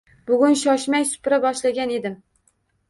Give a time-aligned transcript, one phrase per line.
[0.31, 2.19] Bugun shoshmay supura boshlagan edim…